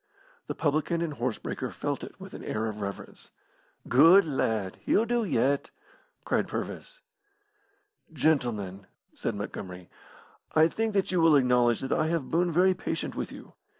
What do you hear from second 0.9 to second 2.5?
and horse breaker felt it with an